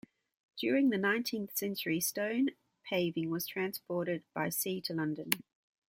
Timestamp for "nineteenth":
0.97-1.55